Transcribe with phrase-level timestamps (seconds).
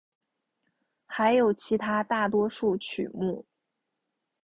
[1.05, 3.45] 还有其他大多数曲目。